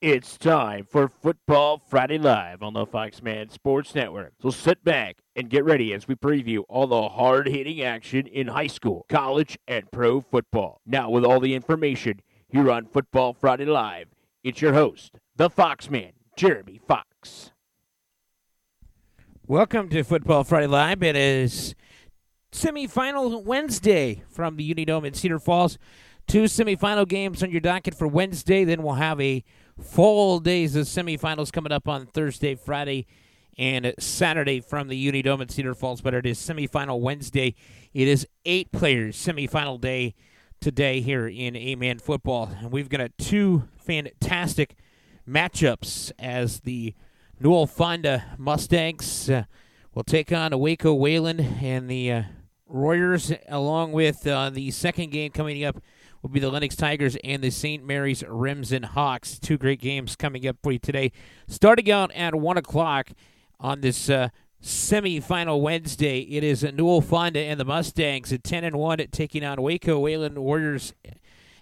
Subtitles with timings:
[0.00, 4.32] It's time for Football Friday Live on the Foxman Sports Network.
[4.40, 8.46] So sit back and get ready as we preview all the hard hitting action in
[8.46, 10.80] high school, college, and pro football.
[10.86, 14.06] Now, with all the information, here on Football Friday Live.
[14.44, 17.50] It's your host, the Foxman, Jeremy Fox.
[19.48, 21.02] Welcome to Football Friday Live.
[21.02, 21.74] It is
[22.52, 25.76] semifinal Wednesday from the Unidome in Cedar Falls.
[26.28, 28.62] Two semifinal games on your docket for Wednesday.
[28.62, 29.42] Then we'll have a
[29.80, 33.06] full days of semifinals coming up on Thursday, Friday,
[33.56, 36.02] and Saturday from the Unidome in Cedar Falls.
[36.02, 37.54] But it is semifinal Wednesday.
[37.94, 40.14] It is eight players semifinal day
[40.60, 42.50] today here in A Man Football.
[42.60, 44.76] And we've got two fantastic
[45.26, 46.94] matchups as the
[47.40, 49.44] Newell Fonda Mustangs uh,
[49.94, 52.22] will take on Waco Wayland and the uh,
[52.66, 55.80] Warriors, along with uh, the second game coming up
[56.22, 57.84] will be the Lennox Tigers and the St.
[57.84, 59.38] Mary's Remsen Hawks.
[59.38, 61.12] Two great games coming up for you today.
[61.46, 63.10] Starting out at 1 o'clock
[63.60, 64.28] on this uh,
[64.62, 66.20] semifinal Wednesday.
[66.20, 70.38] It is Newell Fonda and the Mustangs at 10 and 1 taking on Waco Wayland
[70.38, 70.92] Warriors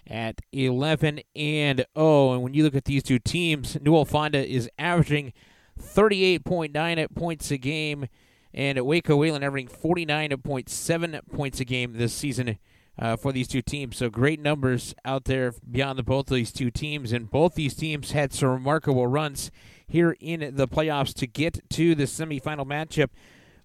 [0.09, 2.33] at 11 and 0.
[2.33, 5.33] And when you look at these two teams, Newell Fonda is averaging
[5.79, 8.07] 38.9 at points a game,
[8.53, 12.57] and Waco Wayland averaging 49.7 points a game this season.
[12.99, 13.95] Uh, for these two teams.
[13.97, 17.75] So great numbers out there beyond the both of these two teams, and both these
[17.75, 19.51] teams had some remarkable runs
[19.87, 23.09] here in the playoffs to get to the semifinal matchup.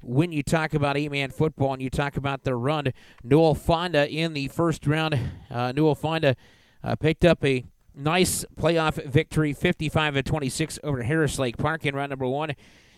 [0.02, 2.92] When you talk about eight-man football and you talk about the run,
[3.22, 5.18] Newell Fonda in the first round,
[5.50, 6.36] uh, Newell Fonda
[6.84, 11.94] uh, picked up a nice playoff victory, 55 to 26 over Harris Lake Park in
[11.94, 12.54] round number one.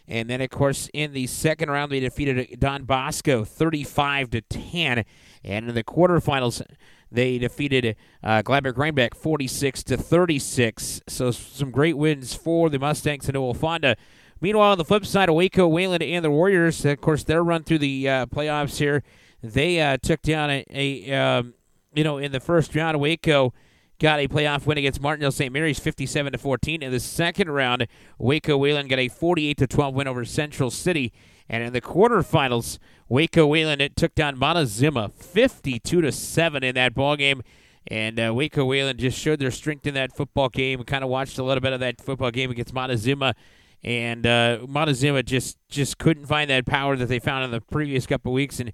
[0.06, 5.04] And then, of course, in the second round, they defeated Don Bosco 35 to 10.
[5.42, 6.62] And in the quarterfinals,
[7.10, 11.00] they defeated uh, Gladbrook-Reinbeck 46 to 36.
[11.08, 13.96] So some great wins for the Mustangs and Newell Fonda.
[14.40, 17.78] Meanwhile, on the flip side, Waco, Wayland, and the Warriors, of course, their run through
[17.78, 19.02] the uh, playoffs here,
[19.42, 21.54] they uh, took down a, a um,
[21.94, 23.54] you know, in the first round, Waco
[23.98, 25.52] got a playoff win against Martensdale-St.
[25.52, 26.82] Mary's 57 to 14.
[26.82, 27.86] In the second round,
[28.18, 31.12] Waco Wayland got a 48 to 12 win over Central City.
[31.48, 32.78] And in the quarterfinals,
[33.08, 37.42] Waco Wayland it took down Montezuma 52 to 7 in that ball game.
[37.86, 40.82] And uh, Waco Wayland just showed their strength in that football game.
[40.84, 43.34] Kind of watched a little bit of that football game against Montezuma,
[43.82, 48.06] and uh, Montezuma just just couldn't find that power that they found in the previous
[48.06, 48.58] couple weeks.
[48.58, 48.72] And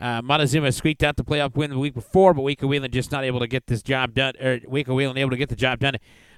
[0.00, 3.24] uh, Montezuma squeaked out the playoff win the week before, but Waco Wayland just not
[3.24, 4.34] able to get this job done.
[4.40, 5.96] Or Waco Wayland able to get the job done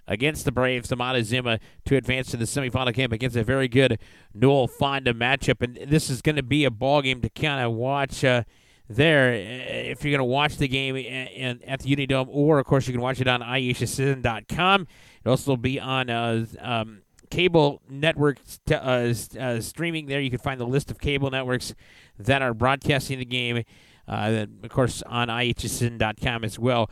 [0.09, 4.01] against the Braves, the Montezuma, to advance to the semifinal game against a very good
[4.34, 5.62] Newell Fonda matchup.
[5.62, 8.43] And this is going to be a ball game to kind of watch uh,
[8.89, 9.33] there.
[9.33, 12.93] If you're going to watch the game in, at the Unidome, or of course you
[12.93, 14.89] can watch it on IHSN.com.
[15.25, 20.04] It also will be on uh, um, cable networks uh, uh, streaming.
[20.04, 21.75] There you can find the list of cable networks
[22.19, 23.65] that are broadcasting the game.
[24.06, 26.91] Uh, of course, on IHSN.com as well.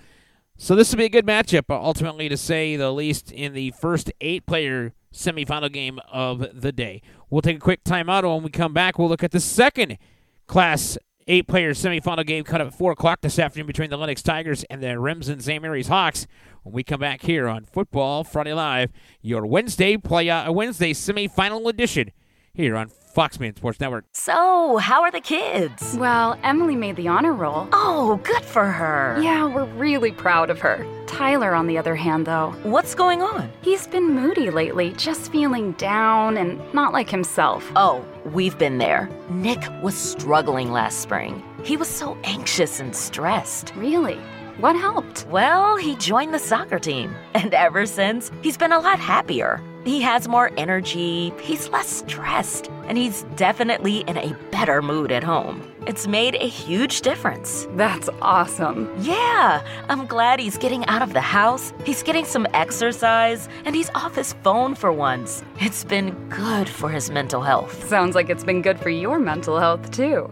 [0.57, 3.73] So this will be a good matchup, uh, ultimately, to say the least, in the
[3.73, 7.03] first eight-player semifinal game of the day.
[7.29, 8.23] We'll take a quick timeout.
[8.23, 9.99] When we come back, we'll look at the second
[10.47, 10.97] Class
[11.27, 14.83] eight-player semifinal game cut up at 4 o'clock this afternoon between the Lennox Tigers and
[14.83, 15.63] the Remsen St.
[15.63, 16.27] Mary's Hawks.
[16.63, 18.93] When we come back here on Football Friday Live,
[19.23, 22.11] your Wednesday play uh, Wednesday semifinal edition
[22.53, 24.05] here on Foxman Sports Network.
[24.13, 25.97] So, how are the kids?
[25.99, 27.69] Well, Emily made the honor roll.
[27.73, 29.19] Oh, good for her.
[29.21, 30.87] Yeah, we're really proud of her.
[31.07, 32.55] Tyler, on the other hand, though.
[32.63, 33.51] What's going on?
[33.63, 37.71] He's been moody lately, just feeling down and not like himself.
[37.75, 39.11] Oh, we've been there.
[39.29, 41.43] Nick was struggling last spring.
[41.65, 43.75] He was so anxious and stressed.
[43.75, 44.19] Really?
[44.59, 45.27] What helped?
[45.29, 47.15] Well, he joined the soccer team.
[47.35, 49.61] And ever since, he's been a lot happier.
[49.85, 55.25] He has more energy, he's less stressed, and he's definitely in a better mood at
[55.25, 55.63] home.
[55.87, 57.67] It's made a huge difference.
[57.77, 58.93] That's awesome.
[59.01, 63.89] Yeah, I'm glad he's getting out of the house, he's getting some exercise, and he's
[63.95, 65.43] off his phone for once.
[65.61, 67.89] It's been good for his mental health.
[67.89, 70.31] Sounds like it's been good for your mental health, too.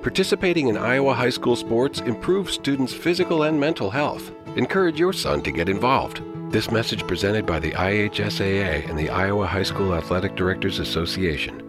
[0.00, 4.32] Participating in Iowa high school sports improves students' physical and mental health.
[4.56, 6.22] Encourage your son to get involved.
[6.52, 11.62] This message presented by the IHSAA and the Iowa High School Athletic Directors Association.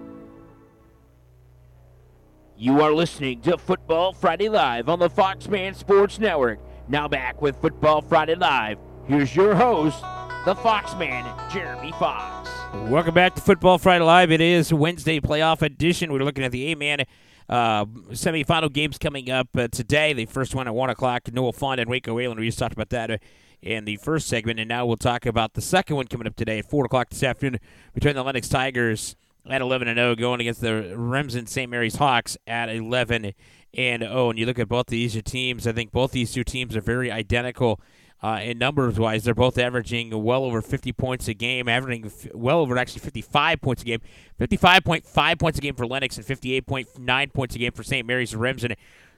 [2.57, 6.59] You are listening to Football Friday Live on the Foxman Sports Network.
[6.89, 8.77] Now back with Football Friday Live.
[9.07, 10.01] Here's your host,
[10.43, 12.49] the Foxman, Jeremy Fox.
[12.89, 14.33] Welcome back to Football Friday Live.
[14.33, 16.11] It is Wednesday playoff edition.
[16.11, 17.05] We're looking at the A-Man
[17.49, 20.13] uh, semifinal games coming up uh, today.
[20.13, 22.39] The first one at 1 o'clock, Newell Fonda and Waco Wayland.
[22.39, 23.17] We just talked about that uh,
[23.61, 26.59] in the first segment, and now we'll talk about the second one coming up today
[26.59, 27.59] at 4 o'clock this afternoon
[27.93, 29.15] between the Lennox Tigers
[29.49, 31.69] at 11 and 0 going against the Remsen St.
[31.69, 33.33] Mary's Hawks at 11
[33.73, 34.29] and 0.
[34.29, 36.81] And you look at both these two teams, I think both these two teams are
[36.81, 37.79] very identical
[38.23, 39.25] uh, in numbers wise.
[39.25, 43.61] They're both averaging well over 50 points a game, averaging f- well over actually 55
[43.61, 43.99] points a game.
[44.39, 48.07] 55.5 points a game for Lennox and 58.9 points a game for St.
[48.07, 48.73] Mary's and Remsen.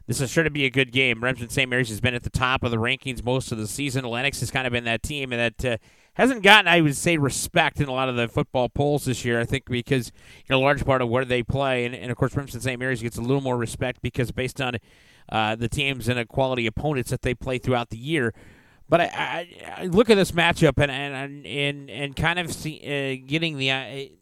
[0.08, 1.24] This is sure to be a good game.
[1.24, 1.70] Remsen St.
[1.70, 4.06] Mary's has been at the top of the rankings most of the season.
[4.06, 5.78] Lennox has kind of been that team that uh,
[6.16, 9.40] hasn't gotten, I would say, respect in a lot of the football polls this year.
[9.40, 10.12] I think because
[10.50, 12.80] a large part of where they play, and, and of course, Remsen St.
[12.80, 14.78] Mary's gets a little more respect because based on
[15.30, 18.34] uh, the teams and the quality opponents that they play throughout the year.
[18.88, 22.80] But I, I, I look at this matchup and and and, and kind of see,
[22.84, 24.16] uh, getting the uh,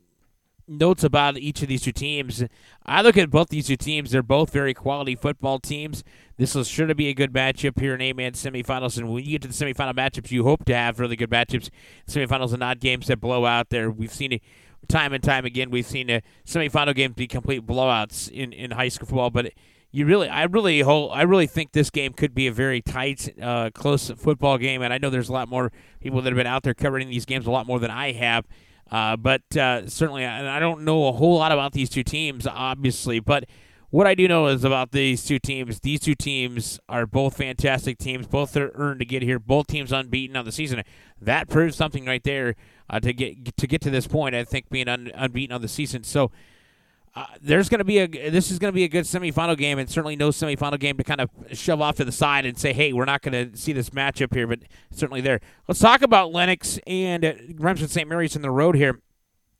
[0.67, 2.43] notes about each of these two teams.
[2.85, 6.03] I look at both these two teams; they're both very quality football teams.
[6.37, 8.97] This is sure to be a good matchup here in A-man semifinals.
[8.97, 11.69] And when you get to the semifinal matchups, you hope to have really good matchups.
[12.07, 13.69] Semifinals and not games that blow out.
[13.69, 14.41] There, we've seen it
[14.87, 15.69] time and time again.
[15.69, 19.51] We've seen uh, semifinal games be complete blowouts in, in high school football, but
[19.95, 23.31] you really, I really hope, I really think this game could be a very tight,
[23.39, 24.81] uh, close football game.
[24.81, 27.25] And I know there's a lot more people that have been out there covering these
[27.25, 28.47] games a lot more than I have.
[28.91, 32.47] Uh, but uh, certainly, I, I don't know a whole lot about these two teams,
[32.47, 33.19] obviously.
[33.19, 33.45] But
[33.91, 35.79] what I do know is about these two teams.
[35.81, 38.25] These two teams are both fantastic teams.
[38.25, 39.37] Both are earned to get here.
[39.37, 40.81] Both teams unbeaten on the season.
[41.21, 42.55] That proves something right there
[42.89, 44.33] uh, to get to get to this point.
[44.33, 46.03] I think being un, unbeaten on the season.
[46.03, 46.31] So
[47.15, 49.77] uh, there's going to be a this is going to be a good semifinal game,
[49.77, 52.73] and certainly no semifinal game to kind of shove off to the side and say,
[52.73, 54.59] hey, we're not going to see this matchup here, but
[54.91, 55.39] certainly there.
[55.67, 58.09] Let's talk about Lennox and uh, Remsen St.
[58.09, 58.99] Mary's in the road here.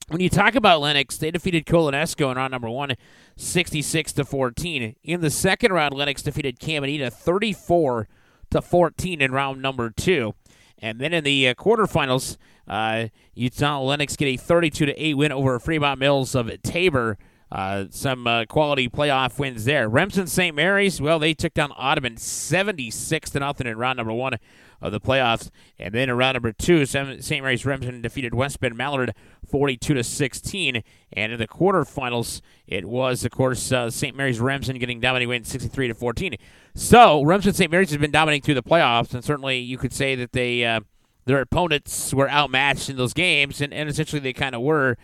[0.09, 2.95] When you talk about Lennox, they defeated Colo-NESCO in round number one,
[3.38, 4.95] 66 to 14.
[5.01, 8.09] In the second round, Lennox defeated Caminita 34
[8.50, 10.33] to 14 in round number two.
[10.79, 12.35] And then in the uh, quarterfinals,
[12.67, 17.17] uh, you saw Lennox get a 32 to 8 win over Fremont Mills of Tabor.
[17.53, 19.88] Uh, some uh, quality playoff wins there.
[19.88, 20.55] Remsen St.
[20.55, 24.39] Mary's, well, they took down Audubon 76 to nothing in round number one
[24.81, 27.44] of the playoffs, and then in round number two, St.
[27.44, 29.13] Mary's Remsen defeated West Bend Mallard
[29.47, 30.81] 42 to 16,
[31.13, 34.15] and in the quarterfinals, it was of course uh, St.
[34.15, 36.35] Mary's Remsen getting dominated win 63 to 14.
[36.73, 37.69] So Remsen St.
[37.69, 40.79] Mary's has been dominating through the playoffs, and certainly you could say that they uh,
[41.25, 44.97] their opponents were outmatched in those games, and, and essentially they kind of were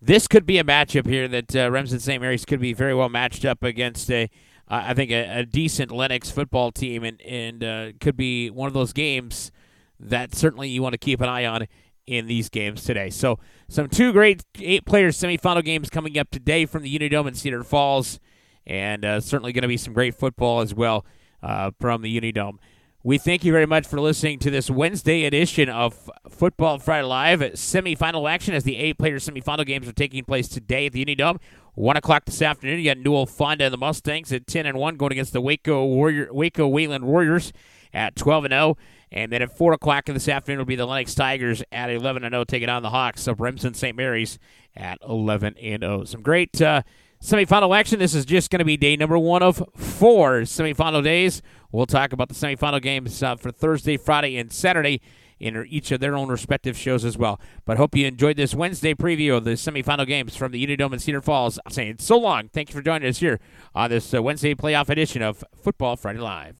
[0.00, 2.20] this could be a matchup here that uh, Remsen St.
[2.20, 4.24] Mary's could be very well matched up against a,
[4.68, 8.66] uh, I think a, a, decent Lennox football team, and and uh, could be one
[8.66, 9.50] of those games
[9.98, 11.66] that certainly you want to keep an eye on
[12.06, 13.10] in these games today.
[13.10, 13.38] So
[13.68, 17.64] some two great eight players semifinal games coming up today from the Unidome in Cedar
[17.64, 18.20] Falls,
[18.66, 21.04] and uh, certainly going to be some great football as well
[21.42, 22.58] uh, from the Unidome.
[23.06, 27.38] We thank you very much for listening to this Wednesday edition of Football Friday Live.
[27.38, 31.38] Semifinal action as the eight-player semifinal games are taking place today at the Unidome.
[31.74, 34.96] One o'clock this afternoon, you got Newell Fonda and the Mustangs at ten and one
[34.96, 37.52] going against the Waco Warrior Waco Wayland Warriors
[37.94, 38.76] at twelve and zero.
[39.12, 42.24] And then at four o'clock in this afternoon will be the Lennox Tigers at eleven
[42.24, 43.96] and zero taking on the Hawks of Remsen St.
[43.96, 44.40] Mary's
[44.74, 46.02] at eleven and zero.
[46.02, 46.60] Some great.
[46.60, 46.82] Uh,
[47.26, 47.98] semifinal action.
[47.98, 51.42] This is just going to be day number one of four semifinal days.
[51.72, 55.00] We'll talk about the semifinal games uh, for Thursday, Friday, and Saturday
[55.40, 57.40] in each of their own respective shows as well.
[57.64, 60.98] But hope you enjoyed this Wednesday preview of the semifinal games from the Unidome in
[61.00, 61.58] Cedar Falls.
[61.66, 62.48] I'm saying so long.
[62.48, 63.40] Thank you for joining us here
[63.74, 66.60] on this uh, Wednesday playoff edition of Football Friday Live.